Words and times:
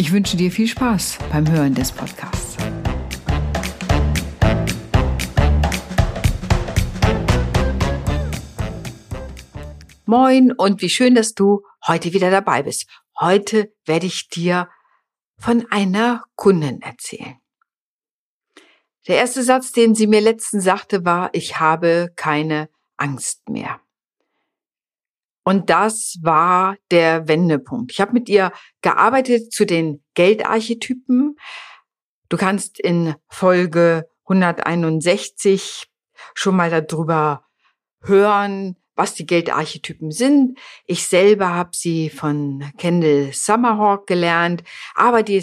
Ich 0.00 0.12
wünsche 0.12 0.38
dir 0.38 0.50
viel 0.50 0.66
Spaß 0.66 1.18
beim 1.30 1.46
Hören 1.52 1.74
des 1.74 1.92
Podcasts. 1.92 2.56
Moin 10.06 10.52
und 10.52 10.80
wie 10.80 10.88
schön, 10.88 11.14
dass 11.14 11.34
du 11.34 11.66
heute 11.86 12.14
wieder 12.14 12.30
dabei 12.30 12.62
bist. 12.62 12.86
Heute 13.20 13.74
werde 13.84 14.06
ich 14.06 14.30
dir 14.30 14.70
von 15.36 15.66
einer 15.70 16.24
Kundin 16.34 16.80
erzählen. 16.80 17.36
Der 19.06 19.16
erste 19.18 19.42
Satz, 19.42 19.72
den 19.72 19.94
sie 19.94 20.06
mir 20.06 20.22
letztens 20.22 20.64
sagte, 20.64 21.04
war, 21.04 21.28
ich 21.34 21.60
habe 21.60 22.10
keine 22.16 22.70
Angst 22.96 23.50
mehr. 23.50 23.82
Und 25.42 25.70
das 25.70 26.18
war 26.22 26.76
der 26.90 27.28
Wendepunkt. 27.28 27.92
Ich 27.92 28.00
habe 28.00 28.12
mit 28.12 28.28
ihr 28.28 28.52
gearbeitet 28.82 29.52
zu 29.52 29.64
den 29.64 30.02
Geldarchetypen. 30.14 31.36
Du 32.28 32.36
kannst 32.36 32.78
in 32.78 33.14
Folge 33.28 34.08
161 34.26 35.86
schon 36.34 36.56
mal 36.56 36.70
darüber 36.70 37.44
hören, 38.02 38.76
was 38.94 39.14
die 39.14 39.26
Geldarchetypen 39.26 40.12
sind. 40.12 40.58
Ich 40.86 41.06
selber 41.06 41.54
habe 41.54 41.70
sie 41.72 42.10
von 42.10 42.70
Kendall 42.76 43.30
Summerhawk 43.32 44.06
gelernt, 44.06 44.62
aber 44.94 45.22
die 45.22 45.42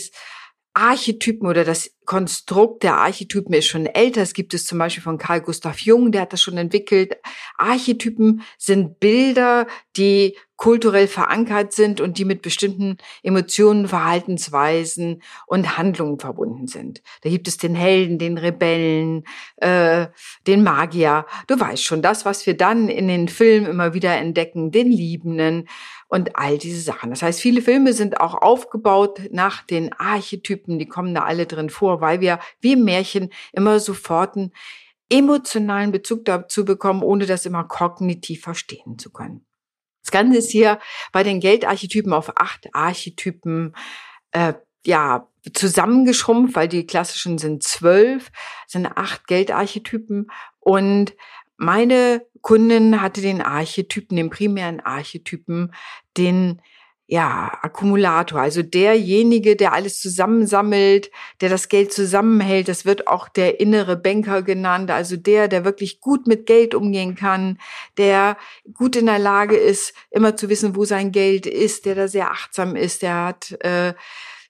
Archetypen 0.73 1.47
oder 1.47 1.64
das 1.64 1.91
Konstrukt 2.08 2.83
der 2.83 2.95
Archetypen 2.95 3.53
ist 3.53 3.67
schon 3.67 3.86
älter. 3.86 4.22
Es 4.22 4.33
gibt 4.33 4.53
es 4.53 4.66
zum 4.66 4.80
Beispiel 4.80 5.03
von 5.03 5.17
Carl 5.17 5.41
Gustav 5.41 5.81
Jung, 5.81 6.11
der 6.11 6.22
hat 6.22 6.33
das 6.33 6.41
schon 6.41 6.58
entwickelt. 6.58 7.17
Archetypen 7.58 8.41
sind 8.58 9.02
Bilder, 9.02 9.67
die 9.97 10.38
kulturell 10.55 11.08
verankert 11.08 11.72
sind 11.73 12.02
und 12.02 12.17
die 12.17 12.25
mit 12.25 12.41
bestimmten 12.41 12.97
Emotionen, 13.22 13.88
Verhaltensweisen 13.88 15.22
und 15.45 15.77
Handlungen 15.77 16.19
verbunden 16.19 16.67
sind. 16.67 17.03
Da 17.22 17.30
gibt 17.30 17.47
es 17.47 17.58
den 17.58 17.75
Helden, 17.75 18.17
den 18.17 18.38
Rebellen, 18.38 19.23
äh, 19.58 20.08
den 20.47 20.64
Magier. 20.64 21.27
Du 21.45 21.59
weißt 21.59 21.83
schon, 21.83 22.02
das, 22.02 22.25
was 22.25 22.47
wir 22.47 22.58
dann 22.58 22.89
in 22.89 23.08
den 23.08 23.27
Filmen 23.27 23.67
immer 23.67 23.94
wieder 23.94 24.16
entdecken, 24.16 24.71
den 24.71 24.92
Liebenden 24.92 25.67
und 26.09 26.38
all 26.38 26.58
diese 26.58 26.81
Sachen. 26.81 27.09
Das 27.09 27.21
heißt, 27.21 27.39
viele 27.39 27.61
Filme 27.61 27.94
sind 27.94 28.19
auch 28.19 28.33
aufgebaut 28.33 29.21
nach 29.31 29.61
den 29.64 29.94
Archetypen, 29.94 30.80
die 30.80 30.88
kommen 30.88 31.14
da 31.14 31.23
alle 31.23 31.45
drin 31.45 31.69
vor, 31.69 31.96
weil 32.01 32.21
wir 32.21 32.39
wie 32.59 32.75
Märchen 32.75 33.29
immer 33.51 33.79
sofort 33.79 34.35
einen 34.35 34.51
emotionalen 35.09 35.91
Bezug 35.91 36.25
dazu 36.25 36.65
bekommen, 36.65 37.01
ohne 37.01 37.25
das 37.25 37.45
immer 37.45 37.63
kognitiv 37.63 38.41
verstehen 38.41 38.99
zu 38.99 39.11
können. 39.11 39.45
Das 40.03 40.11
Ganze 40.11 40.37
ist 40.37 40.51
hier 40.51 40.79
bei 41.11 41.23
den 41.23 41.39
Geldarchetypen 41.39 42.13
auf 42.13 42.37
acht 42.37 42.67
Archetypen 42.73 43.75
äh, 44.31 44.53
ja 44.85 45.27
zusammengeschrumpft, 45.53 46.55
weil 46.55 46.67
die 46.67 46.85
klassischen 46.85 47.37
sind 47.37 47.63
zwölf, 47.63 48.31
sind 48.67 48.85
acht 48.85 49.27
Geldarchetypen 49.27 50.27
und 50.59 51.13
meine 51.57 52.25
Kundin 52.41 53.02
hatte 53.02 53.21
den 53.21 53.41
Archetypen, 53.41 54.15
den 54.15 54.30
primären 54.30 54.80
Archetypen, 54.80 55.73
den 56.15 56.61
ja, 57.09 57.57
Akkumulator, 57.61 58.41
also 58.41 58.61
derjenige, 58.63 59.55
der 59.55 59.71
alles 59.71 60.01
zusammensammelt, 60.01 61.09
der 61.39 61.47
das 61.47 61.69
Geld 61.69 61.93
zusammenhält, 61.93 62.67
das 62.67 62.85
wird 62.85 63.07
auch 63.07 63.29
der 63.29 63.61
innere 63.61 63.95
Banker 63.95 64.41
genannt, 64.41 64.91
also 64.91 65.15
der, 65.15 65.47
der 65.47 65.63
wirklich 65.63 66.01
gut 66.01 66.27
mit 66.27 66.45
Geld 66.45 66.75
umgehen 66.75 67.15
kann, 67.15 67.59
der 67.97 68.35
gut 68.73 68.97
in 68.97 69.05
der 69.05 69.19
Lage 69.19 69.55
ist, 69.55 69.93
immer 70.11 70.35
zu 70.35 70.49
wissen, 70.49 70.75
wo 70.75 70.83
sein 70.83 71.13
Geld 71.13 71.45
ist, 71.45 71.85
der 71.85 71.95
da 71.95 72.09
sehr 72.09 72.29
achtsam 72.29 72.75
ist, 72.75 73.01
der 73.03 73.23
hat, 73.23 73.51
äh, 73.61 73.93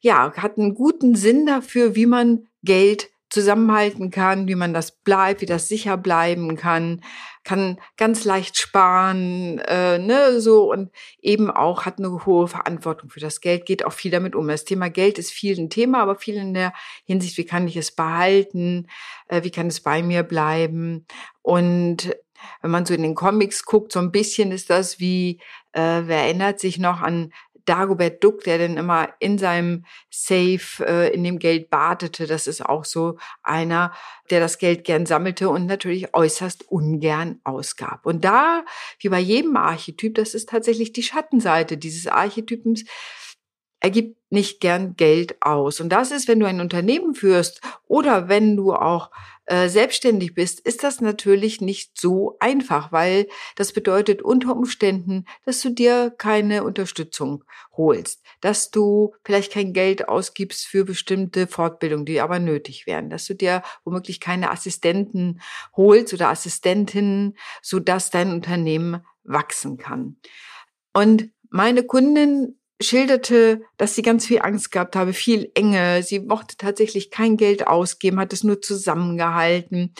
ja, 0.01 0.33
hat 0.35 0.57
einen 0.57 0.73
guten 0.73 1.15
Sinn 1.15 1.45
dafür, 1.45 1.95
wie 1.95 2.07
man 2.07 2.47
Geld 2.63 3.11
zusammenhalten 3.29 4.11
kann, 4.11 4.47
wie 4.47 4.55
man 4.55 4.73
das 4.73 4.91
bleibt, 4.91 5.41
wie 5.41 5.45
das 5.45 5.67
sicher 5.67 5.97
bleiben 5.97 6.55
kann, 6.55 7.01
kann 7.43 7.79
ganz 7.95 8.25
leicht 8.25 8.57
sparen, 8.57 9.59
äh, 9.59 9.99
ne, 9.99 10.39
so 10.41 10.71
und 10.71 10.91
eben 11.21 11.49
auch 11.49 11.85
hat 11.85 11.99
eine 11.99 12.25
hohe 12.25 12.47
Verantwortung 12.47 13.09
für 13.09 13.19
das 13.19 13.41
Geld, 13.41 13.65
geht 13.65 13.85
auch 13.85 13.93
viel 13.93 14.11
damit 14.11 14.35
um. 14.35 14.47
Das 14.47 14.65
Thema 14.65 14.89
Geld 14.89 15.17
ist 15.17 15.31
viel 15.31 15.57
ein 15.57 15.69
Thema, 15.69 16.01
aber 16.01 16.15
viel 16.15 16.35
in 16.35 16.53
der 16.53 16.73
Hinsicht, 17.05 17.37
wie 17.37 17.45
kann 17.45 17.67
ich 17.67 17.77
es 17.77 17.91
behalten, 17.91 18.87
äh, 19.27 19.43
wie 19.43 19.51
kann 19.51 19.67
es 19.67 19.81
bei 19.81 20.03
mir 20.03 20.23
bleiben 20.23 21.05
und 21.41 22.15
wenn 22.61 22.71
man 22.71 22.85
so 22.85 22.93
in 22.93 23.01
den 23.01 23.15
Comics 23.15 23.65
guckt, 23.65 23.91
so 23.91 23.99
ein 23.99 24.11
bisschen 24.11 24.51
ist 24.51 24.69
das 24.69 24.99
wie, 24.99 25.39
äh, 25.73 26.03
wer 26.05 26.23
erinnert 26.23 26.59
sich 26.59 26.77
noch 26.77 27.01
an 27.01 27.33
Dagobert 27.67 28.23
Duck, 28.23 28.43
der 28.43 28.57
dann 28.57 28.77
immer 28.77 29.09
in 29.19 29.37
seinem 29.37 29.85
Safe 30.09 30.85
äh, 30.85 31.13
in 31.13 31.23
dem 31.23 31.37
Geld 31.37 31.69
badete. 31.69 32.25
Das 32.25 32.47
ist 32.47 32.65
auch 32.65 32.85
so 32.85 33.17
einer, 33.43 33.93
der 34.29 34.39
das 34.39 34.57
Geld 34.57 34.83
gern 34.83 35.05
sammelte 35.05 35.49
und 35.49 35.65
natürlich 35.65 36.13
äußerst 36.13 36.69
ungern 36.71 37.39
ausgab. 37.43 38.05
Und 38.05 38.23
da, 38.23 38.63
wie 38.99 39.09
bei 39.09 39.19
jedem 39.19 39.57
Archetyp, 39.57 40.15
das 40.15 40.33
ist 40.33 40.49
tatsächlich 40.49 40.93
die 40.93 41.03
Schattenseite 41.03 41.77
dieses 41.77 42.07
Archetypens, 42.07 42.85
er 43.79 43.91
gibt 43.91 44.17
nicht 44.29 44.59
gern 44.59 44.95
Geld 44.95 45.35
aus. 45.41 45.79
Und 45.79 45.89
das 45.89 46.11
ist, 46.11 46.27
wenn 46.27 46.39
du 46.39 46.47
ein 46.47 46.59
Unternehmen 46.61 47.15
führst 47.15 47.61
oder 47.87 48.27
wenn 48.27 48.57
du 48.57 48.73
auch 48.73 49.11
äh, 49.45 49.69
selbstständig 49.69 50.33
bist, 50.33 50.59
ist 50.59 50.83
das 50.83 50.99
natürlich 50.99 51.61
nicht 51.61 51.97
so 51.97 52.35
einfach, 52.39 52.91
weil 52.91 53.27
das 53.55 53.71
bedeutet 53.71 54.21
unter 54.21 54.53
Umständen, 54.53 55.23
dass 55.45 55.61
du 55.61 55.69
dir 55.69 56.13
keine 56.17 56.65
Unterstützung 56.65 57.45
holst, 57.71 58.21
dass 58.41 58.71
du 58.71 59.13
vielleicht 59.23 59.53
kein 59.53 59.71
Geld 59.71 60.09
ausgibst 60.09 60.65
für 60.65 60.83
bestimmte 60.83 61.47
Fortbildungen, 61.47 62.05
die 62.05 62.19
aber 62.19 62.39
nötig 62.39 62.87
wären, 62.87 63.09
dass 63.09 63.25
du 63.25 63.35
dir 63.35 63.63
womöglich 63.85 64.19
keine 64.19 64.51
Assistenten 64.51 65.39
holst 65.77 66.13
oder 66.13 66.27
Assistentinnen, 66.27 67.37
so 67.61 67.79
dass 67.79 68.09
dein 68.09 68.31
Unternehmen 68.31 69.05
wachsen 69.23 69.77
kann. 69.77 70.17
Und 70.91 71.29
meine 71.49 71.83
Kundin 71.83 72.57
schilderte, 72.81 73.61
dass 73.77 73.95
sie 73.95 74.01
ganz 74.01 74.25
viel 74.25 74.41
Angst 74.41 74.71
gehabt 74.71 74.95
habe, 74.95 75.13
viel 75.13 75.51
Enge. 75.55 76.03
Sie 76.03 76.19
mochte 76.19 76.57
tatsächlich 76.57 77.11
kein 77.11 77.37
Geld 77.37 77.67
ausgeben, 77.67 78.19
hat 78.19 78.33
es 78.33 78.43
nur 78.43 78.61
zusammengehalten. 78.61 79.93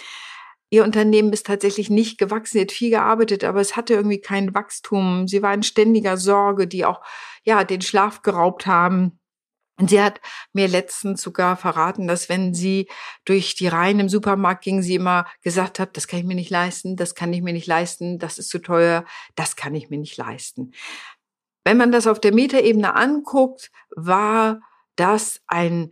Ihr 0.69 0.83
Unternehmen 0.83 1.31
ist 1.31 1.45
tatsächlich 1.45 1.89
nicht 1.89 2.17
gewachsen. 2.17 2.57
Sie 2.57 2.61
hat 2.61 2.71
viel 2.71 2.89
gearbeitet, 2.89 3.43
aber 3.43 3.61
es 3.61 3.75
hatte 3.75 3.93
irgendwie 3.93 4.19
kein 4.19 4.53
Wachstum. 4.53 5.27
Sie 5.27 5.41
war 5.41 5.53
in 5.53 5.63
ständiger 5.63 6.17
Sorge, 6.17 6.67
die 6.67 6.85
auch, 6.85 7.01
ja, 7.43 7.63
den 7.63 7.81
Schlaf 7.81 8.21
geraubt 8.21 8.67
haben. 8.67 9.19
Und 9.79 9.91
sie 9.91 10.01
hat 10.01 10.19
mir 10.53 10.67
letztens 10.67 11.21
sogar 11.21 11.55
verraten, 11.55 12.07
dass 12.07 12.29
wenn 12.29 12.53
sie 12.55 12.87
durch 13.25 13.53
die 13.53 13.67
Reihen 13.67 13.99
im 13.99 14.09
Supermarkt 14.09 14.63
ging, 14.63 14.81
sie 14.81 14.95
immer 14.95 15.27
gesagt 15.43 15.79
hat, 15.79 15.95
das 15.95 16.07
kann 16.07 16.19
ich 16.19 16.25
mir 16.25 16.35
nicht 16.35 16.49
leisten, 16.49 16.95
das 16.95 17.13
kann 17.13 17.31
ich 17.31 17.43
mir 17.43 17.53
nicht 17.53 17.67
leisten, 17.67 18.17
das 18.17 18.39
ist 18.39 18.49
zu 18.49 18.57
teuer, 18.57 19.05
das 19.35 19.55
kann 19.55 19.75
ich 19.75 19.91
mir 19.91 19.99
nicht 19.99 20.17
leisten. 20.17 20.73
Wenn 21.67 21.75
man 21.75 21.91
das 21.91 22.07
auf 22.07 22.21
der 22.21 22.33
Metaebene 22.33 22.95
anguckt, 22.95 23.71
war 23.93 24.61
das 24.95 25.41
ein 25.47 25.91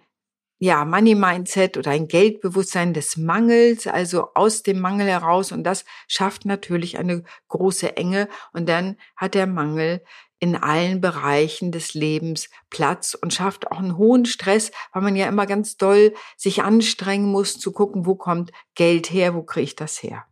ja, 0.57 0.85
Money 0.85 1.15
Mindset 1.15 1.75
oder 1.75 1.91
ein 1.91 2.07
Geldbewusstsein 2.07 2.93
des 2.93 3.17
Mangels, 3.17 3.85
also 3.85 4.29
aus 4.35 4.63
dem 4.63 4.79
Mangel 4.79 5.05
heraus. 5.05 5.51
Und 5.51 5.65
das 5.65 5.83
schafft 6.07 6.45
natürlich 6.45 6.97
eine 6.97 7.23
große 7.49 7.97
Enge. 7.97 8.29
Und 8.53 8.69
dann 8.69 8.95
hat 9.17 9.33
der 9.33 9.47
Mangel 9.47 10.01
in 10.39 10.55
allen 10.55 11.01
Bereichen 11.01 11.73
des 11.73 11.93
Lebens 11.93 12.49
Platz 12.69 13.13
und 13.13 13.33
schafft 13.33 13.69
auch 13.69 13.79
einen 13.79 13.97
hohen 13.97 14.25
Stress, 14.25 14.71
weil 14.93 15.01
man 15.01 15.17
ja 15.17 15.27
immer 15.27 15.45
ganz 15.45 15.75
doll 15.75 16.13
sich 16.37 16.63
anstrengen 16.63 17.29
muss, 17.29 17.59
zu 17.59 17.73
gucken, 17.73 18.05
wo 18.05 18.15
kommt 18.15 18.53
Geld 18.75 19.11
her, 19.11 19.35
wo 19.35 19.43
kriege 19.43 19.65
ich 19.65 19.75
das 19.75 20.01
her. 20.01 20.23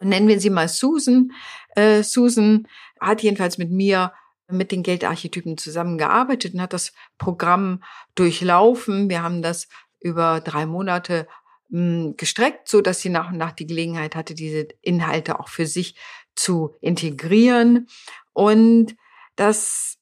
Und 0.00 0.10
nennen 0.10 0.28
wir 0.28 0.38
sie 0.38 0.50
mal 0.50 0.68
Susan. 0.68 1.32
Äh, 1.76 2.02
Susan 2.02 2.68
hat 3.00 3.22
jedenfalls 3.22 3.56
mit 3.56 3.70
mir 3.70 4.12
mit 4.52 4.72
den 4.72 4.82
Geldarchetypen 4.82 5.58
zusammengearbeitet 5.58 6.54
und 6.54 6.62
hat 6.62 6.72
das 6.72 6.92
Programm 7.18 7.82
durchlaufen. 8.14 9.08
Wir 9.10 9.22
haben 9.22 9.42
das 9.42 9.68
über 10.00 10.40
drei 10.40 10.66
Monate 10.66 11.26
hm, 11.70 12.14
gestreckt, 12.16 12.68
so 12.68 12.80
dass 12.80 13.00
sie 13.00 13.08
nach 13.08 13.30
und 13.30 13.38
nach 13.38 13.52
die 13.52 13.66
Gelegenheit 13.66 14.14
hatte, 14.14 14.34
diese 14.34 14.68
Inhalte 14.80 15.40
auch 15.40 15.48
für 15.48 15.66
sich 15.66 15.96
zu 16.34 16.74
integrieren. 16.80 17.88
Und 18.32 18.96
das 19.36 19.98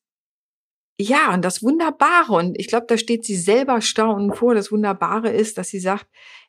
ja, 1.01 1.33
und 1.33 1.43
das 1.47 1.63
Wunderbare, 1.63 2.35
und 2.35 2.59
ich 2.59 2.69
glaube, 2.69 2.85
da 2.87 2.99
steht 2.99 3.25
sie 3.25 3.37
selber 3.37 3.81
staunend 3.81 4.37
vor, 4.37 4.55
das 4.55 4.71
Wunderbare 4.71 5.31
ist, 5.31 5.57
dass 5.57 5.69
sie 5.69 5.81
sagt, 5.81 6.07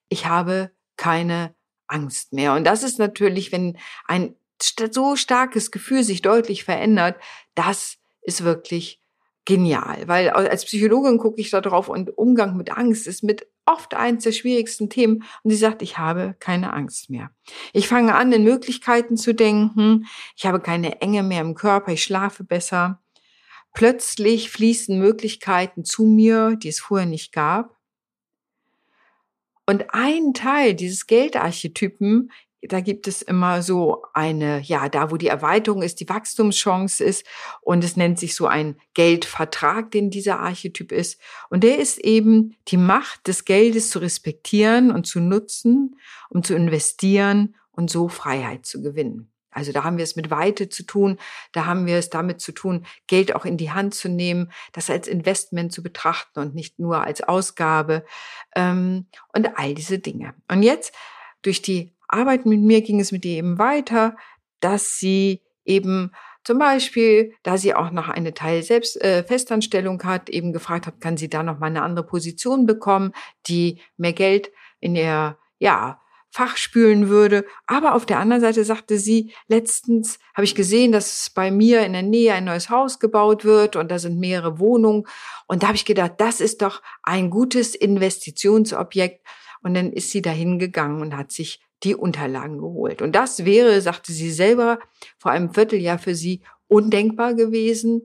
ich 0.09 0.25
habe 0.25 0.71
keine 0.98 1.56
Angst 1.88 2.33
mehr. 2.33 2.53
Und 2.53 2.65
das 2.65 2.83
ist 2.83 3.00
natürlich, 3.00 3.53
wenn 3.53 3.77
ein 4.06 4.36
so 4.63 5.16
starkes 5.16 5.72
Gefühl 5.72 6.04
sich 6.04 6.22
deutlich 6.22 6.63
verändert, 6.63 7.18
das 7.56 7.98
ist 8.22 8.44
wirklich 8.44 9.02
genial. 9.46 10.08
Weil 10.08 10.30
als 10.30 10.66
Psychologin 10.66 11.18
gucke 11.18 11.42
ich 11.42 11.50
da 11.50 11.62
drauf 11.62 11.90
und 11.90 12.18
Umgang 12.18 12.56
mit 12.58 12.72
Angst 12.78 13.08
ist 13.08 13.24
mit 13.24 13.48
oft 13.66 13.94
eins 13.94 14.24
der 14.24 14.31
schwierigsten 14.31 14.90
Themen. 14.90 15.24
Und 15.44 15.52
sie 15.52 15.58
sagt, 15.58 15.81
ich 15.81 15.98
habe 15.98 16.36
keine 16.40 16.74
Angst 16.74 17.10
mehr. 17.10 17.31
Ich 17.74 17.88
fange 17.88 18.16
an, 18.16 18.31
in 18.31 18.44
Möglichkeiten 18.44 19.18
zu 19.18 19.34
denken. 19.34 20.06
Ich 20.36 20.46
habe 20.46 20.60
keine 20.60 21.02
Enge 21.02 21.24
mehr 21.24 21.42
im 21.42 21.56
Körper. 21.56 21.92
Ich 21.92 22.04
schlafe 22.04 22.44
besser. 22.44 23.02
Plötzlich 23.74 24.52
fließen 24.52 25.00
Möglichkeiten 25.00 25.86
zu 25.86 26.04
mir, 26.04 26.56
die 26.56 26.68
es 26.68 26.80
vorher 26.80 27.08
nicht 27.08 27.31
gab. 27.31 27.78
Und 29.66 29.94
ein 29.94 30.34
Teil 30.34 30.74
dieses 30.74 31.08
Geldarchetypen, 31.08 32.31
da 32.62 32.80
gibt 32.80 33.08
es 33.08 33.22
immer 33.22 33.62
so 33.62 34.04
eine, 34.13 34.62
ja, 34.62 34.88
da 34.88 35.12
wo 35.12 35.18
die 35.18 35.28
Erweiterung 35.28 35.81
ist, 35.81 36.00
die 36.00 36.10
Wachstumschance 36.10 37.04
ist 37.04 37.25
und 37.62 37.84
es 37.84 37.98
nennt 37.98 38.19
sich 38.19 38.36
so 38.36 38.48
ein 38.48 38.78
Geldvertrag, 38.94 39.92
den 39.92 40.12
dieser 40.12 40.40
Archetyp 40.40 40.92
ist. 40.92 41.19
Und 41.50 41.63
der 41.63 41.80
ist 41.80 41.98
eben 42.00 42.56
die 42.68 42.78
Macht 42.78 43.28
des 43.28 43.46
Geldes 43.46 43.90
zu 43.90 44.00
respektieren 44.00 44.92
und 44.92 45.08
zu 45.08 45.19
nutzen, 45.19 45.98
um 46.30 46.44
zu 46.44 46.56
investieren 46.56 47.56
und 47.72 47.90
so 47.90 48.10
Freiheit 48.10 48.66
zu 48.66 48.81
gewinnen. 48.81 49.31
Also 49.52 49.74
da 49.74 49.84
haben 49.84 49.98
wir 49.98 50.04
es 50.04 50.16
mit 50.16 50.31
Weite 50.31 50.69
zu 50.69 50.84
tun, 50.84 51.18
da 51.52 51.66
haben 51.66 51.86
wir 51.86 51.98
es 51.98 52.10
damit 52.10 52.40
zu 52.40 52.54
tun, 52.54 52.86
Geld 53.08 53.36
auch 53.36 53.44
in 53.44 53.58
die 53.58 53.72
Hand 53.72 53.94
zu 53.94 54.08
nehmen, 54.08 54.52
das 54.72 54.90
als 54.90 55.08
Investment 55.08 55.74
zu 55.74 55.84
betrachten 55.84 56.40
und 56.40 56.56
nicht 56.56 56.80
nur 56.80 57.04
als 57.04 57.22
Ausgabe 57.22 58.06
ähm, 58.56 59.08
und 59.34 59.58
all 59.58 59.74
diese 59.74 60.00
Dinge. 60.00 60.34
Und 60.48 60.63
jetzt 60.63 60.94
durch 61.42 61.62
die 61.62 61.94
Arbeit 62.12 62.46
mit 62.46 62.62
mir 62.62 62.81
ging 62.81 63.00
es 63.00 63.12
mit 63.12 63.25
ihr 63.25 63.38
eben 63.38 63.58
weiter, 63.58 64.16
dass 64.60 64.98
sie 64.98 65.42
eben 65.66 66.12
zum 66.44 66.58
Beispiel, 66.58 67.34
da 67.44 67.58
sie 67.58 67.75
auch 67.75 67.92
noch 67.92 68.10
eine 68.10 68.34
Teil 68.34 68.63
selbst 68.63 69.00
äh, 69.02 69.24
Festanstellung 69.24 70.04
hat, 70.04 70.30
eben 70.30 70.54
gefragt 70.54 70.88
hat, 70.88 71.00
kann 71.00 71.18
sie 71.18 71.30
da 71.30 71.44
noch 71.44 71.60
mal 71.60 71.68
eine 71.68 71.84
andere 71.84 72.06
Position 72.06 72.66
bekommen, 72.66 73.13
die 73.48 73.80
mehr 73.98 74.13
Geld 74.13 74.52
in 74.80 74.96
ihr 74.96 75.38
ja 75.60 76.02
Fach 76.34 76.56
spülen 76.56 77.10
würde. 77.10 77.46
Aber 77.68 77.94
auf 77.94 78.06
der 78.06 78.19
anderen 78.19 78.42
Seite 78.42 78.63
sagte 78.63 78.98
sie, 78.98 79.34
letztens 79.48 80.18
habe 80.34 80.46
ich 80.46 80.56
gesehen, 80.56 80.94
dass 80.94 81.30
bei 81.30 81.52
mir 81.52 81.86
in 81.86 81.92
der 81.92 82.04
Nähe 82.04 82.34
ein 82.34 82.46
neues 82.46 82.69
Haus 82.69 83.00
gebaut 83.00 83.44
wird 83.44 83.75
und 83.75 83.92
da 83.92 84.00
sind 84.00 84.18
mehrere 84.18 84.58
Wohnungen. 84.58 85.06
Und 85.48 85.62
da 85.62 85.68
habe 85.68 85.75
ich 85.75 85.84
gedacht, 85.84 86.13
das 86.19 86.40
ist 86.40 86.62
doch 86.62 86.81
ein 87.04 87.30
gutes 87.30 87.75
Investitionsobjekt. 87.75 89.28
Und 89.62 89.74
dann 89.74 89.92
ist 89.92 90.10
sie 90.12 90.22
dahin 90.22 90.58
gegangen 90.58 91.02
und 91.02 91.18
hat 91.18 91.34
sich 91.34 91.62
die 91.83 91.95
Unterlagen 91.95 92.60
geholt. 92.60 93.01
Und 93.01 93.13
das 93.13 93.45
wäre, 93.45 93.81
sagte 93.81 94.12
sie 94.12 94.31
selber, 94.31 94.80
vor 95.18 95.31
einem 95.31 95.54
Vierteljahr 95.54 96.00
für 96.00 96.16
sie 96.16 96.42
undenkbar 96.68 97.33
gewesen, 97.33 98.04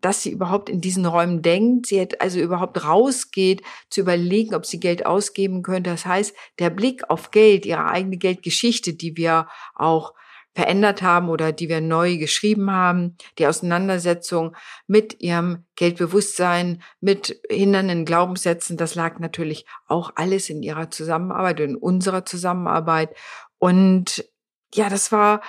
dass 0.00 0.22
sie 0.22 0.30
überhaupt 0.30 0.68
in 0.68 0.80
diesen 0.80 1.06
Räumen 1.06 1.42
denkt, 1.42 1.86
sie 1.86 2.06
also 2.20 2.38
überhaupt 2.38 2.84
rausgeht, 2.84 3.62
zu 3.90 4.02
überlegen, 4.02 4.54
ob 4.54 4.66
sie 4.66 4.78
Geld 4.78 5.06
ausgeben 5.06 5.62
könnte. 5.62 5.90
Das 5.90 6.06
heißt, 6.06 6.34
der 6.58 6.70
Blick 6.70 7.10
auf 7.10 7.30
Geld, 7.30 7.66
ihre 7.66 7.86
eigene 7.86 8.16
Geldgeschichte, 8.16 8.94
die 8.94 9.16
wir 9.16 9.48
auch 9.74 10.14
verändert 10.56 11.02
haben 11.02 11.28
oder 11.28 11.52
die 11.52 11.68
wir 11.68 11.82
neu 11.82 12.16
geschrieben 12.16 12.70
haben, 12.70 13.18
die 13.38 13.46
Auseinandersetzung 13.46 14.56
mit 14.86 15.20
ihrem 15.20 15.66
Geldbewusstsein, 15.76 16.82
mit 17.00 17.38
hindernden 17.50 18.06
Glaubenssätzen, 18.06 18.78
das 18.78 18.94
lag 18.94 19.18
natürlich 19.18 19.66
auch 19.86 20.12
alles 20.16 20.48
in 20.48 20.62
ihrer 20.62 20.90
Zusammenarbeit, 20.90 21.60
in 21.60 21.76
unserer 21.76 22.24
Zusammenarbeit. 22.24 23.14
Und 23.58 24.24
ja, 24.74 24.88
das 24.88 25.12
war 25.12 25.42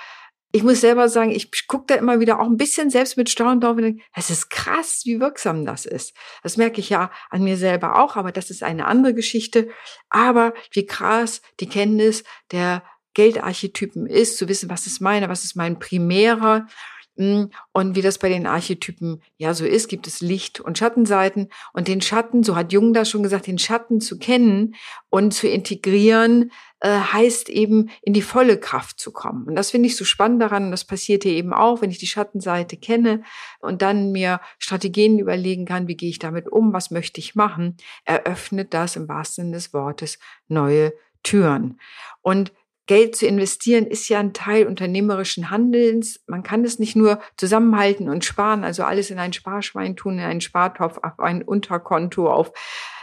ich 0.50 0.62
muss 0.62 0.80
selber 0.80 1.10
sagen, 1.10 1.30
ich 1.30 1.66
gucke 1.66 1.84
da 1.88 1.94
immer 1.96 2.20
wieder 2.20 2.40
auch 2.40 2.46
ein 2.46 2.56
bisschen 2.56 2.88
selbst 2.88 3.18
mit 3.18 3.28
Staunen 3.28 3.60
drauf 3.60 3.76
und 3.76 3.82
denke, 3.82 4.02
es 4.14 4.30
ist 4.30 4.48
krass, 4.48 5.02
wie 5.04 5.20
wirksam 5.20 5.66
das 5.66 5.84
ist. 5.84 6.14
Das 6.42 6.56
merke 6.56 6.80
ich 6.80 6.88
ja 6.88 7.10
an 7.28 7.44
mir 7.44 7.58
selber 7.58 8.02
auch, 8.02 8.16
aber 8.16 8.32
das 8.32 8.48
ist 8.48 8.62
eine 8.62 8.86
andere 8.86 9.12
Geschichte. 9.12 9.68
Aber 10.08 10.54
wie 10.72 10.86
krass 10.86 11.42
die 11.60 11.68
Kenntnis 11.68 12.24
der 12.50 12.82
Geldarchetypen 13.18 14.06
ist, 14.06 14.38
zu 14.38 14.46
wissen, 14.46 14.70
was 14.70 14.86
ist 14.86 15.00
meine, 15.00 15.28
was 15.28 15.42
ist 15.42 15.56
mein 15.56 15.80
primärer 15.80 16.68
hm, 17.16 17.50
und 17.72 17.96
wie 17.96 18.00
das 18.00 18.18
bei 18.18 18.28
den 18.28 18.46
Archetypen 18.46 19.20
ja 19.38 19.52
so 19.52 19.66
ist, 19.66 19.88
gibt 19.88 20.06
es 20.06 20.20
Licht- 20.20 20.60
und 20.60 20.78
Schattenseiten. 20.78 21.48
Und 21.72 21.88
den 21.88 22.00
Schatten, 22.00 22.44
so 22.44 22.54
hat 22.54 22.72
Jung 22.72 22.92
da 22.92 23.04
schon 23.04 23.24
gesagt, 23.24 23.48
den 23.48 23.58
Schatten 23.58 24.00
zu 24.00 24.20
kennen 24.20 24.76
und 25.10 25.34
zu 25.34 25.48
integrieren, 25.48 26.52
äh, 26.78 26.90
heißt 26.90 27.48
eben 27.48 27.90
in 28.02 28.12
die 28.12 28.22
volle 28.22 28.56
Kraft 28.56 29.00
zu 29.00 29.10
kommen. 29.10 29.48
Und 29.48 29.56
das 29.56 29.72
finde 29.72 29.88
ich 29.88 29.96
so 29.96 30.04
spannend 30.04 30.40
daran. 30.40 30.70
Das 30.70 30.84
passiert 30.84 31.24
hier 31.24 31.32
eben 31.32 31.52
auch, 31.52 31.82
wenn 31.82 31.90
ich 31.90 31.98
die 31.98 32.06
Schattenseite 32.06 32.76
kenne 32.76 33.24
und 33.58 33.82
dann 33.82 34.12
mir 34.12 34.40
Strategien 34.60 35.18
überlegen 35.18 35.64
kann, 35.64 35.88
wie 35.88 35.96
gehe 35.96 36.10
ich 36.10 36.20
damit 36.20 36.46
um, 36.46 36.72
was 36.72 36.92
möchte 36.92 37.18
ich 37.18 37.34
machen, 37.34 37.78
eröffnet 38.04 38.72
das 38.74 38.94
im 38.94 39.08
wahrsten 39.08 39.46
Sinne 39.46 39.56
des 39.56 39.74
Wortes 39.74 40.20
neue 40.46 40.92
Türen. 41.24 41.80
Und 42.22 42.52
Geld 42.88 43.14
zu 43.14 43.26
investieren 43.26 43.86
ist 43.86 44.08
ja 44.08 44.18
ein 44.18 44.32
Teil 44.32 44.66
unternehmerischen 44.66 45.50
Handelns. 45.50 46.24
Man 46.26 46.42
kann 46.42 46.64
es 46.64 46.78
nicht 46.78 46.96
nur 46.96 47.20
zusammenhalten 47.36 48.08
und 48.08 48.24
sparen, 48.24 48.64
also 48.64 48.82
alles 48.82 49.10
in 49.10 49.18
ein 49.18 49.34
Sparschwein 49.34 49.94
tun, 49.94 50.14
in 50.14 50.24
einen 50.24 50.40
Spartopf, 50.40 50.98
auf 51.02 51.20
ein 51.20 51.42
Unterkonto, 51.42 52.32
auf, 52.32 52.50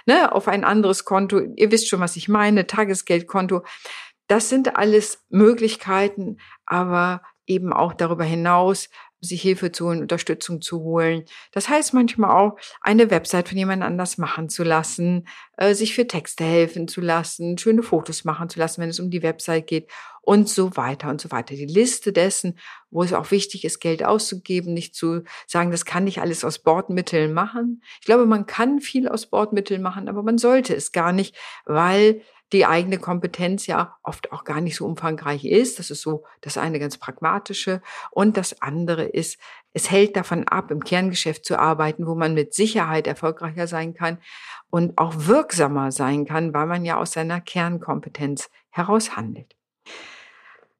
ne, 0.07 0.33
auf 0.33 0.47
ein 0.47 0.63
anderes 0.63 1.05
Konto. 1.05 1.39
Ihr 1.55 1.71
wisst 1.71 1.87
schon, 1.87 1.99
was 1.99 2.15
ich 2.15 2.27
meine, 2.27 2.65
Tagesgeldkonto. 2.65 3.63
Das 4.27 4.49
sind 4.49 4.75
alles 4.75 5.23
Möglichkeiten, 5.29 6.37
aber 6.65 7.21
eben 7.45 7.71
auch 7.71 7.93
darüber 7.93 8.23
hinaus 8.23 8.89
sich 9.25 9.41
Hilfe 9.41 9.71
zu 9.71 9.87
holen, 9.87 10.01
Unterstützung 10.01 10.61
zu 10.61 10.81
holen. 10.81 11.25
Das 11.51 11.69
heißt 11.69 11.93
manchmal 11.93 12.31
auch, 12.31 12.57
eine 12.81 13.09
Website 13.11 13.49
von 13.49 13.57
jemand 13.57 13.83
anders 13.83 14.17
machen 14.17 14.49
zu 14.49 14.63
lassen, 14.63 15.27
äh, 15.57 15.73
sich 15.73 15.93
für 15.93 16.07
Texte 16.07 16.43
helfen 16.43 16.87
zu 16.87 17.01
lassen, 17.01 17.57
schöne 17.57 17.83
Fotos 17.83 18.23
machen 18.23 18.49
zu 18.49 18.59
lassen, 18.59 18.81
wenn 18.81 18.89
es 18.89 18.99
um 18.99 19.09
die 19.09 19.23
Website 19.23 19.67
geht 19.67 19.89
und 20.21 20.49
so 20.49 20.75
weiter 20.75 21.09
und 21.09 21.21
so 21.21 21.31
weiter. 21.31 21.55
Die 21.55 21.65
Liste 21.65 22.11
dessen, 22.11 22.57
wo 22.89 23.03
es 23.03 23.13
auch 23.13 23.31
wichtig 23.31 23.63
ist, 23.63 23.79
Geld 23.79 24.03
auszugeben, 24.03 24.73
nicht 24.73 24.95
zu 24.95 25.23
sagen, 25.47 25.71
das 25.71 25.85
kann 25.85 26.07
ich 26.07 26.19
alles 26.19 26.43
aus 26.43 26.59
Bordmitteln 26.59 27.33
machen. 27.33 27.81
Ich 27.99 28.05
glaube, 28.05 28.25
man 28.25 28.45
kann 28.45 28.81
viel 28.81 29.07
aus 29.07 29.27
Bordmitteln 29.27 29.81
machen, 29.81 30.09
aber 30.09 30.23
man 30.23 30.37
sollte 30.37 30.75
es 30.75 30.91
gar 30.91 31.11
nicht, 31.11 31.35
weil 31.65 32.21
die 32.55 32.65
eigene 32.65 32.97
Kompetenz 32.97 33.67
ja 33.67 33.97
oft 34.01 34.31
auch 34.31 34.43
gar 34.43 34.61
nicht 34.61 34.75
so 34.75 34.85
umfangreich 34.85 35.45
ist. 35.45 35.77
Das 35.77 35.91
ist 35.91 36.01
so 36.01 36.23
das 36.41 36.57
eine 36.57 36.79
ganz 36.79 36.97
pragmatische. 36.97 37.81
Und 38.11 38.37
das 38.37 38.61
andere 38.61 39.03
ist, 39.03 39.37
es 39.73 39.91
hält 39.91 40.15
davon 40.15 40.47
ab, 40.47 40.71
im 40.71 40.83
Kerngeschäft 40.83 41.45
zu 41.45 41.59
arbeiten, 41.59 42.07
wo 42.07 42.15
man 42.15 42.33
mit 42.33 42.53
Sicherheit 42.53 43.07
erfolgreicher 43.07 43.67
sein 43.67 43.93
kann 43.93 44.17
und 44.69 44.97
auch 44.97 45.13
wirksamer 45.15 45.91
sein 45.91 46.25
kann, 46.25 46.53
weil 46.53 46.65
man 46.65 46.85
ja 46.85 46.97
aus 46.97 47.11
seiner 47.11 47.41
Kernkompetenz 47.41 48.49
heraus 48.69 49.15
handelt. 49.15 49.55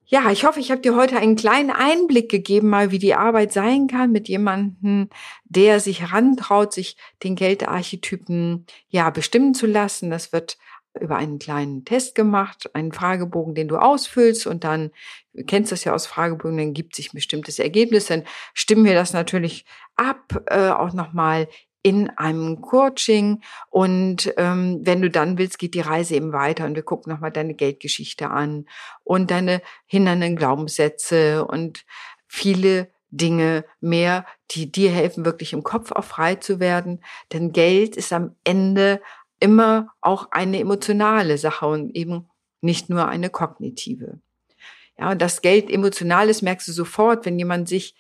Ja, 0.08 0.30
ich 0.30 0.46
hoffe, 0.46 0.60
ich 0.60 0.70
habe 0.70 0.82
dir 0.82 0.96
heute 0.96 1.18
einen 1.18 1.36
kleinen 1.36 1.72
Einblick 1.72 2.30
gegeben, 2.30 2.70
mal 2.70 2.92
wie 2.92 3.00
die 3.00 3.16
Arbeit 3.16 3.52
sein 3.52 3.88
kann 3.88 4.12
mit 4.12 4.28
jemandem, 4.28 5.10
der 5.46 5.80
sich 5.80 6.02
herantraut, 6.02 6.74
sich 6.74 6.96
den 7.24 7.36
Geldarchetypen 7.36 8.68
ja 8.88 9.10
bestimmen 9.10 9.56
zu 9.56 9.66
lassen. 9.66 10.12
Das 10.12 10.32
wird 10.32 10.58
über 11.00 11.18
einen 11.18 11.40
kleinen 11.40 11.86
Test 11.86 12.16
gemacht, 12.16 12.70
einen 12.74 12.92
Fragebogen, 12.92 13.56
den 13.56 13.68
du 13.68 13.78
ausfüllst 13.78 14.48
und 14.48 14.64
dann, 14.64 14.92
du 15.34 15.44
kennst 15.44 15.72
das 15.72 15.84
ja 15.84 15.94
aus 15.94 16.06
Fragebogen, 16.06 16.58
dann 16.58 16.74
gibt 16.74 16.96
sich 16.96 17.14
ein 17.14 17.18
bestimmtes 17.18 17.60
Ergebnis, 17.60 18.08
dann 18.08 18.24
stimmen 18.54 18.86
wir 18.86 18.94
das 18.94 19.14
natürlich 19.14 19.66
ab, 19.96 20.44
äh, 20.48 20.70
auch 20.70 20.94
nochmal 20.94 21.48
in 21.82 22.10
einem 22.10 22.62
Coaching 22.62 23.44
und 23.70 24.34
ähm, 24.38 24.80
wenn 24.82 25.04
du 25.04 25.10
dann 25.12 25.38
willst, 25.38 25.60
geht 25.60 25.76
die 25.76 25.82
Reise 25.82 26.16
eben 26.16 26.34
weiter 26.34 26.66
und 26.66 26.76
wir 26.76 26.82
gucken 26.82 27.14
nochmal 27.14 27.32
deine 27.32 27.54
Geldgeschichte 27.54 28.32
an 28.32 28.66
und 29.04 29.30
deine 29.30 29.62
hindernden 29.86 30.36
Glaubenssätze 30.36 31.46
und 31.46 31.86
viele 32.28 32.90
Dinge 33.12 33.66
mehr, 33.80 34.26
die 34.52 34.72
dir 34.72 34.92
helfen, 34.92 35.26
wirklich 35.26 35.54
im 35.54 35.64
Kopf 35.64 35.92
auch 35.92 36.04
frei 36.04 36.36
zu 36.36 36.60
werden. 36.60 37.04
Denn 37.32 37.52
Geld 37.52 37.96
ist 37.96 38.12
am 38.12 38.36
Ende 38.44 39.02
immer 39.40 39.90
auch 40.02 40.32
eine 40.32 40.60
emotionale 40.60 41.38
Sache 41.38 41.68
und 41.68 41.96
eben 41.96 42.30
nicht 42.62 42.90
nur 42.90 43.08
eine 43.08 43.30
kognitive. 43.30 44.20
Ja, 44.98 45.12
und 45.12 45.22
das 45.22 45.42
Geld 45.42 45.70
emotional 45.70 46.30
ist, 46.30 46.42
merkst 46.42 46.68
du 46.68 46.72
sofort, 46.72 47.26
wenn 47.26 47.38
jemand 47.38 47.68
sich 47.68 47.96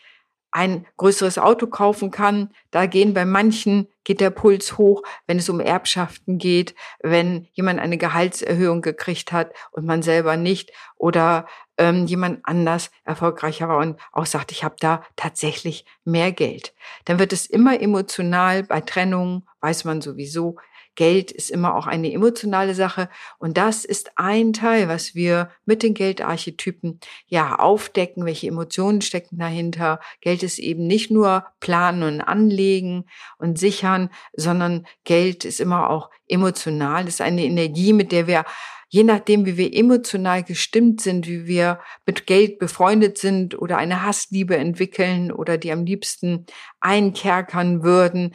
ein 0.56 0.86
größeres 0.96 1.38
Auto 1.38 1.68
kaufen 1.68 2.12
kann. 2.12 2.50
Da 2.72 2.86
gehen 2.86 3.14
bei 3.14 3.26
manchen 3.26 3.90
geht 4.06 4.22
der 4.22 4.30
Puls 4.30 4.78
hoch, 4.78 5.04
wenn 5.28 5.38
es 5.38 5.50
um 5.50 5.60
Erbschaften 5.60 6.38
geht, 6.38 6.76
wenn 7.02 7.50
jemand 7.52 7.82
eine 7.82 7.98
Gehaltserhöhung 7.98 8.82
gekriegt 8.82 9.34
hat 9.34 9.52
und 9.72 9.86
man 9.86 10.02
selber 10.02 10.38
nicht 10.38 10.72
oder 10.96 11.46
ähm, 11.78 12.06
jemand 12.06 12.40
anders 12.44 12.90
erfolgreicher 13.04 13.68
war 13.68 13.80
und 13.80 14.00
auch 14.14 14.26
sagt, 14.26 14.54
ich 14.54 14.64
habe 14.64 14.76
da 14.80 15.04
tatsächlich 15.18 15.86
mehr 16.06 16.32
Geld. 16.32 16.74
Dann 17.04 17.20
wird 17.20 17.34
es 17.34 17.48
immer 17.48 17.82
emotional. 17.82 18.64
Bei 18.64 18.80
Trennungen 18.80 19.46
weiß 19.60 19.84
man 19.84 20.00
sowieso, 20.00 20.56
Geld 20.96 21.32
ist 21.32 21.52
immer 21.52 21.76
auch 21.76 21.88
eine 21.88 22.12
emotionale 22.12 22.74
Sache. 22.74 23.10
Und 23.38 23.58
das 23.58 23.86
ist 23.86 24.12
ein 24.16 24.54
Teil, 24.54 24.88
was 24.88 25.14
wir 25.14 25.50
mit 25.66 25.84
den 25.84 25.94
Geldarchetypen 25.94 27.00
ja 27.28 27.56
aufdecken. 27.56 28.26
Welche 28.26 28.48
Emotionen 28.48 29.02
stecken 29.02 29.38
dahinter? 29.38 30.00
Geld 30.22 30.44
ist 30.44 30.60
eben 30.60 30.88
nicht 30.88 31.12
nur 31.12 31.46
planen 31.60 32.04
und 32.04 32.22
anlegen 32.22 33.06
und 33.38 33.60
sichern, 33.60 34.10
sondern 34.34 34.88
Geld 35.04 35.46
ist 35.46 35.60
immer 35.60 35.90
auch 35.90 36.10
emotional. 36.28 37.08
ist 37.08 37.22
eine 37.22 37.44
Energie, 37.44 37.94
mit 37.94 38.12
der 38.12 38.28
wir 38.28 38.46
je 38.90 39.04
nachdem, 39.04 39.46
wie 39.46 39.58
wir 39.58 39.74
emotional 39.74 40.44
gestimmt 40.44 41.02
sind, 41.02 41.28
wie 41.28 41.48
wir 41.48 41.80
mit 42.06 42.28
Geld 42.28 42.60
befreundet 42.60 43.18
sind 43.18 43.58
oder 43.60 43.78
eine 43.78 44.04
Hassliebe 44.04 44.56
entwickeln 44.56 45.34
oder 45.34 45.58
die 45.58 45.72
am 45.72 45.86
liebsten 45.86 46.46
einkerkern 46.80 47.84
würden, 47.84 48.34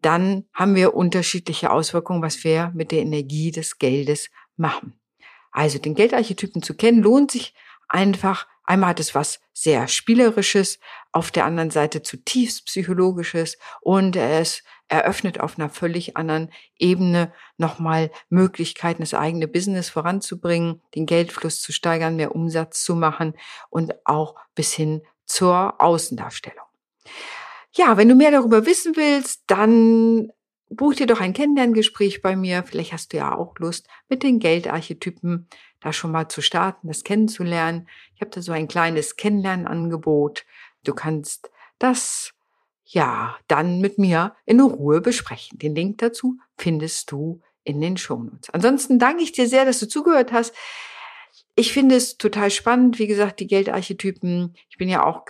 dann 0.00 0.44
haben 0.52 0.74
wir 0.74 0.94
unterschiedliche 0.94 1.70
Auswirkungen, 1.70 2.22
was 2.22 2.44
wir 2.44 2.72
mit 2.74 2.92
der 2.92 3.00
Energie 3.00 3.50
des 3.50 3.78
Geldes 3.78 4.30
machen. 4.56 4.98
Also 5.50 5.78
den 5.78 5.94
Geldarchetypen 5.94 6.62
zu 6.62 6.76
kennen, 6.76 7.02
lohnt 7.02 7.30
sich 7.30 7.54
einfach. 7.88 8.46
Einmal 8.64 8.90
hat 8.90 9.00
es 9.00 9.14
was 9.14 9.40
sehr 9.52 9.88
Spielerisches, 9.88 10.78
auf 11.10 11.30
der 11.30 11.46
anderen 11.46 11.70
Seite 11.70 12.02
zutiefst 12.02 12.66
Psychologisches 12.66 13.58
und 13.80 14.14
es 14.14 14.62
eröffnet 14.88 15.40
auf 15.40 15.58
einer 15.58 15.70
völlig 15.70 16.16
anderen 16.16 16.52
Ebene 16.78 17.32
nochmal 17.56 18.10
Möglichkeiten, 18.28 19.02
das 19.02 19.14
eigene 19.14 19.48
Business 19.48 19.88
voranzubringen, 19.88 20.82
den 20.94 21.06
Geldfluss 21.06 21.60
zu 21.60 21.72
steigern, 21.72 22.16
mehr 22.16 22.34
Umsatz 22.34 22.82
zu 22.82 22.94
machen 22.94 23.34
und 23.70 23.94
auch 24.06 24.36
bis 24.54 24.72
hin 24.72 25.02
zur 25.26 25.80
Außendarstellung. 25.80 26.64
Ja, 27.72 27.96
wenn 27.96 28.08
du 28.08 28.14
mehr 28.14 28.30
darüber 28.30 28.66
wissen 28.66 28.96
willst, 28.96 29.42
dann 29.46 30.30
buch 30.70 30.94
dir 30.94 31.06
doch 31.06 31.20
ein 31.20 31.32
Kennenlerngespräch 31.32 32.22
bei 32.22 32.36
mir. 32.36 32.62
Vielleicht 32.64 32.92
hast 32.92 33.12
du 33.12 33.18
ja 33.18 33.34
auch 33.34 33.58
Lust, 33.58 33.88
mit 34.08 34.22
den 34.22 34.38
Geldarchetypen 34.38 35.48
da 35.80 35.92
schon 35.92 36.10
mal 36.10 36.28
zu 36.28 36.42
starten, 36.42 36.88
das 36.88 37.04
kennenzulernen. 37.04 37.88
Ich 38.14 38.20
habe 38.20 38.30
da 38.30 38.42
so 38.42 38.52
ein 38.52 38.68
kleines 38.68 39.16
Kennenlernangebot. 39.16 40.44
Du 40.84 40.94
kannst 40.94 41.50
das 41.78 42.32
ja 42.84 43.36
dann 43.46 43.80
mit 43.80 43.98
mir 43.98 44.34
in 44.46 44.60
Ruhe 44.60 45.00
besprechen. 45.00 45.58
Den 45.58 45.74
Link 45.74 45.98
dazu 45.98 46.38
findest 46.56 47.10
du 47.12 47.42
in 47.64 47.80
den 47.80 47.96
Shownotes. 47.96 48.50
Ansonsten 48.50 48.98
danke 48.98 49.22
ich 49.22 49.32
dir 49.32 49.46
sehr, 49.46 49.64
dass 49.64 49.78
du 49.78 49.86
zugehört 49.86 50.32
hast. 50.32 50.54
Ich 51.54 51.72
finde 51.72 51.96
es 51.96 52.16
total 52.16 52.50
spannend, 52.50 52.98
wie 52.98 53.06
gesagt, 53.06 53.40
die 53.40 53.46
Geldarchetypen. 53.46 54.56
Ich 54.70 54.78
bin 54.78 54.88
ja 54.88 55.04
auch 55.04 55.24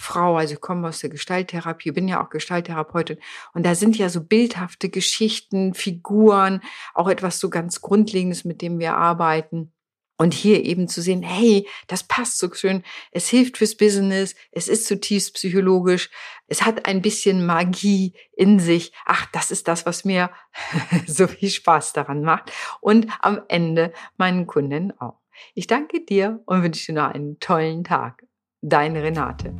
Gestaltfrau, 0.00 0.36
also 0.36 0.54
ich 0.54 0.60
komme 0.60 0.88
aus 0.88 1.00
der 1.00 1.10
Gestalttherapie, 1.10 1.92
bin 1.92 2.08
ja 2.08 2.24
auch 2.24 2.30
Gestalttherapeutin. 2.30 3.18
Und 3.52 3.66
da 3.66 3.74
sind 3.74 3.96
ja 3.98 4.08
so 4.08 4.22
bildhafte 4.22 4.88
Geschichten, 4.88 5.74
Figuren, 5.74 6.62
auch 6.94 7.08
etwas 7.08 7.38
so 7.38 7.50
ganz 7.50 7.80
Grundlegendes, 7.80 8.44
mit 8.44 8.62
dem 8.62 8.78
wir 8.78 8.94
arbeiten. 8.94 9.72
Und 10.16 10.34
hier 10.34 10.64
eben 10.64 10.86
zu 10.86 11.00
sehen, 11.00 11.22
hey, 11.22 11.66
das 11.86 12.02
passt 12.02 12.38
so 12.38 12.52
schön, 12.52 12.82
es 13.10 13.28
hilft 13.28 13.56
fürs 13.56 13.74
Business, 13.74 14.34
es 14.52 14.68
ist 14.68 14.86
zutiefst 14.86 15.34
psychologisch, 15.34 16.10
es 16.46 16.62
hat 16.62 16.86
ein 16.86 17.00
bisschen 17.00 17.46
Magie 17.46 18.12
in 18.36 18.58
sich. 18.58 18.92
Ach, 19.06 19.26
das 19.32 19.50
ist 19.50 19.66
das, 19.66 19.86
was 19.86 20.04
mir 20.04 20.30
so 21.06 21.26
viel 21.26 21.48
Spaß 21.48 21.94
daran 21.94 22.22
macht. 22.22 22.52
Und 22.82 23.06
am 23.20 23.40
Ende 23.48 23.94
meinen 24.18 24.46
Kunden 24.46 24.92
auch. 24.98 25.20
Ich 25.54 25.66
danke 25.66 26.04
dir 26.04 26.42
und 26.44 26.62
wünsche 26.62 26.92
dir 26.92 27.00
noch 27.00 27.14
einen 27.14 27.38
tollen 27.40 27.82
Tag. 27.82 28.26
Deine 28.60 29.02
Renate. 29.02 29.54